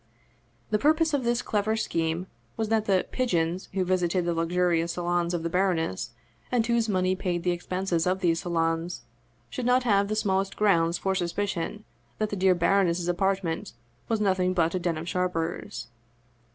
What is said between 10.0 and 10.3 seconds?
the